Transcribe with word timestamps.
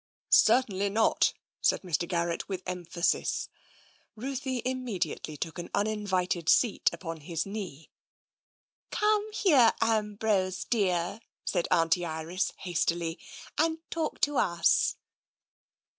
"Certainly 0.31 0.89
not," 0.89 1.31
said 1.61 1.83
Mr. 1.83 2.07
Garrett, 2.07 2.49
with 2.49 2.63
emphasis. 2.65 3.49
Ruthie 4.15 4.63
immediately 4.65 5.37
took 5.37 5.59
an 5.59 5.69
uninvited 5.75 6.49
seat 6.49 6.89
upon 6.91 7.17
his 7.19 7.45
knee." 7.45 7.91
Come 8.91 9.31
here, 9.31 9.75
Ambrose 9.79 10.63
dear," 10.63 11.19
said 11.45 11.67
Auntie 11.69 12.03
Iris 12.03 12.51
has 12.57 12.83
tily, 12.83 13.19
"and 13.59 13.77
talk 13.91 14.19
to 14.21 14.37
us." 14.37 14.95